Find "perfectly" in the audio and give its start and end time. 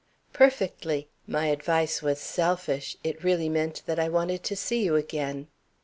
0.33-1.09